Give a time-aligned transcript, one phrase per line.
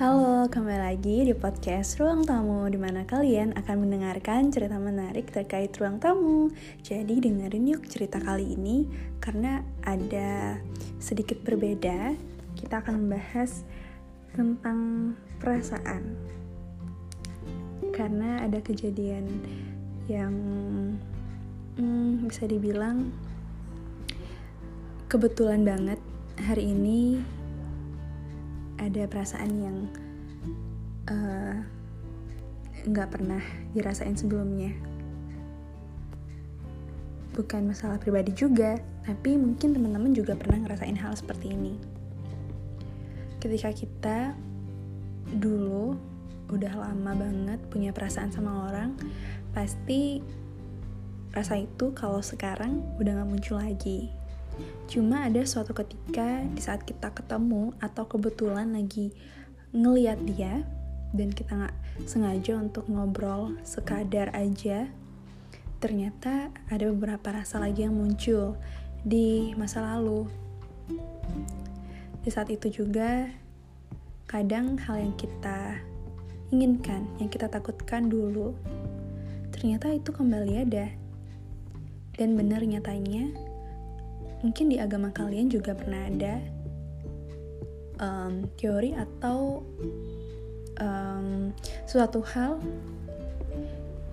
[0.00, 5.76] Halo, kembali lagi di podcast Ruang Tamu di mana kalian akan mendengarkan cerita menarik terkait
[5.76, 6.48] ruang tamu.
[6.80, 8.88] Jadi dengerin yuk cerita kali ini
[9.20, 10.56] karena ada
[10.96, 12.16] sedikit berbeda.
[12.56, 13.60] Kita akan membahas
[14.32, 16.16] tentang perasaan.
[17.92, 19.28] Karena ada kejadian
[20.08, 20.32] yang
[21.76, 23.12] hmm, bisa dibilang
[25.12, 26.00] kebetulan banget
[26.40, 27.20] hari ini
[28.80, 29.76] ada perasaan yang
[31.12, 31.56] eh,
[32.88, 33.42] nggak uh, pernah
[33.76, 34.72] dirasain sebelumnya.
[37.36, 41.76] Bukan masalah pribadi juga tapi mungkin teman-teman juga pernah ngerasain hal seperti ini.
[43.40, 44.18] Ketika kita
[45.40, 45.96] dulu
[46.50, 48.98] udah lama banget punya perasaan sama orang
[49.54, 50.18] pasti
[51.30, 54.10] rasa itu kalau sekarang udah gak muncul lagi
[54.90, 59.14] Cuma ada suatu ketika di saat kita ketemu atau kebetulan lagi
[59.70, 60.66] ngeliat dia
[61.14, 61.76] dan kita nggak
[62.06, 64.90] sengaja untuk ngobrol sekadar aja,
[65.78, 68.58] ternyata ada beberapa rasa lagi yang muncul
[69.06, 70.26] di masa lalu.
[72.20, 73.30] Di saat itu juga
[74.28, 75.80] kadang hal yang kita
[76.50, 78.54] inginkan, yang kita takutkan dulu,
[79.54, 80.90] ternyata itu kembali ada.
[82.14, 83.32] Dan benar nyatanya,
[84.40, 86.34] mungkin di agama kalian juga pernah ada
[88.00, 89.60] um, teori atau
[90.80, 91.52] um,
[91.84, 92.58] suatu hal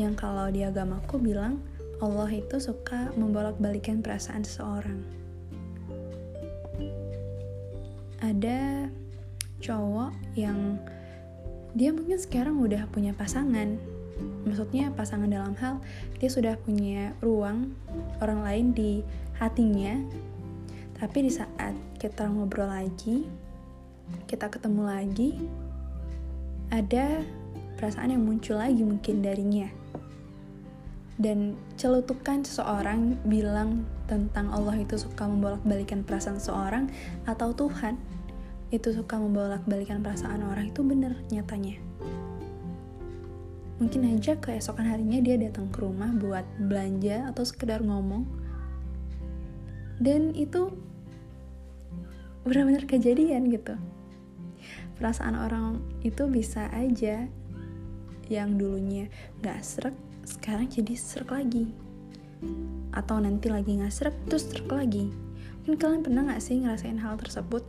[0.00, 1.60] yang kalau di agamaku bilang
[2.02, 4.98] Allah itu suka membolak-balikan perasaan seseorang.
[8.18, 8.90] Ada
[9.62, 10.82] cowok yang
[11.78, 13.78] dia mungkin sekarang udah punya pasangan.
[14.46, 15.78] Maksudnya pasangan dalam hal
[16.18, 17.72] dia sudah punya ruang
[18.20, 18.92] orang lain di
[19.38, 19.96] hatinya.
[20.98, 23.26] Tapi di saat kita ngobrol lagi
[24.28, 25.30] kita ketemu lagi
[26.68, 27.24] ada
[27.80, 29.68] perasaan yang muncul lagi mungkin darinya.
[31.20, 36.90] Dan celutukan seseorang bilang tentang Allah itu suka membolak-balikan perasaan seseorang
[37.28, 37.94] atau Tuhan
[38.72, 41.91] itu suka membolak-balikan perasaan orang itu benar nyatanya
[43.82, 48.22] mungkin aja keesokan harinya dia datang ke rumah buat belanja atau sekedar ngomong.
[49.98, 50.70] Dan itu
[52.46, 53.74] benar-benar kejadian gitu.
[55.02, 57.26] Perasaan orang itu bisa aja
[58.30, 59.10] yang dulunya
[59.42, 61.74] gak serak sekarang jadi serak lagi.
[62.94, 65.10] Atau nanti lagi gak serak terus serak lagi.
[65.66, 67.66] Mungkin kalian pernah gak sih ngerasain hal tersebut?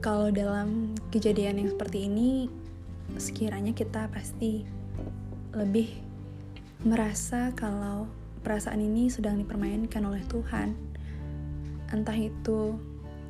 [0.00, 2.48] Kalau dalam kejadian yang seperti ini
[3.14, 4.66] sekiranya kita pasti
[5.54, 5.88] lebih
[6.82, 8.10] merasa kalau
[8.42, 10.74] perasaan ini sedang dipermainkan oleh Tuhan.
[11.94, 12.76] Entah itu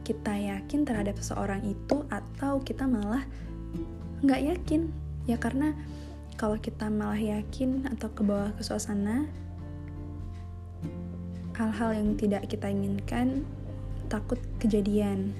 [0.03, 3.23] kita yakin terhadap seseorang itu atau kita malah
[4.25, 4.89] nggak yakin.
[5.29, 5.77] Ya karena
[6.37, 9.25] kalau kita malah yakin atau ke bawah ke suasana,
[11.57, 13.49] hal-hal yang tidak kita inginkan
[14.13, 15.33] takut kejadian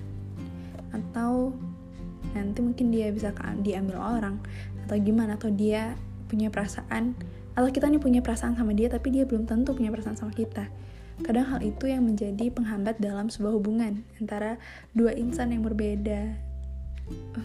[0.91, 1.53] atau
[2.47, 4.39] nanti mungkin dia bisa diambil orang
[4.87, 5.99] atau gimana atau dia
[6.31, 7.19] punya perasaan
[7.57, 10.69] atau kita nih punya perasaan sama dia tapi dia belum tentu punya perasaan sama kita.
[11.25, 14.61] Kadang hal itu yang menjadi penghambat dalam sebuah hubungan antara
[14.93, 16.37] dua insan yang berbeda.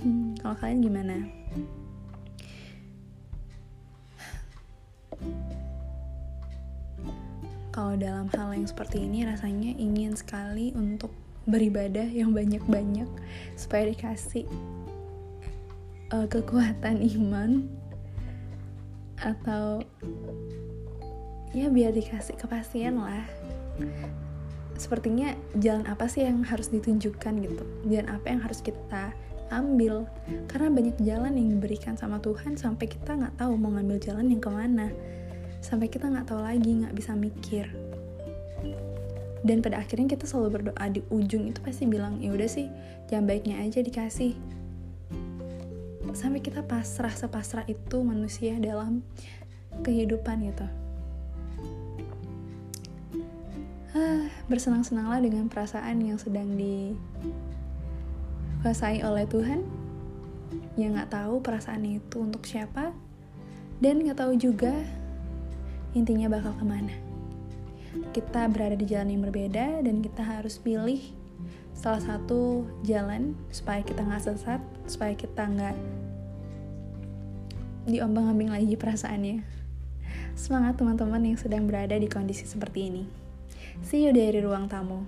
[0.03, 1.17] Hmm, kalau kalian gimana?
[7.71, 11.15] Kalau dalam hal yang seperti ini rasanya ingin sekali untuk
[11.47, 13.07] beribadah yang banyak-banyak
[13.55, 14.43] supaya dikasih
[16.11, 17.65] uh, kekuatan iman
[19.21, 19.85] atau
[21.55, 23.25] ya biar dikasih kepastian lah.
[24.75, 27.63] Sepertinya jalan apa sih yang harus ditunjukkan gitu?
[27.85, 29.13] Jalan apa yang harus kita
[29.53, 30.09] ambil?
[30.49, 34.41] Karena banyak jalan yang diberikan sama Tuhan sampai kita nggak tahu mau ngambil jalan yang
[34.41, 34.89] ke mana.
[35.61, 37.69] Sampai kita nggak tahu lagi nggak bisa mikir.
[39.41, 42.69] Dan pada akhirnya kita selalu berdoa di ujung itu pasti bilang ya udah sih
[43.09, 44.37] yang baiknya aja dikasih
[46.13, 49.03] sampai kita pasrah sepasrah itu manusia dalam
[49.83, 50.67] kehidupan gitu.
[53.91, 56.55] Ah, bersenang-senanglah dengan perasaan yang sedang
[58.63, 59.67] dikuasai oleh Tuhan
[60.79, 62.95] yang nggak tahu perasaan itu untuk siapa
[63.83, 64.71] dan nggak tahu juga
[65.91, 66.95] intinya bakal ke mana.
[68.15, 71.03] Kita berada di jalan yang berbeda dan kita harus pilih
[71.71, 75.75] salah satu jalan supaya kita nggak sesat supaya kita nggak
[77.89, 79.41] diombang-ambing lagi perasaannya.
[80.37, 83.03] Semangat teman-teman yang sedang berada di kondisi seperti ini.
[83.81, 85.01] See you dari ruang tamu.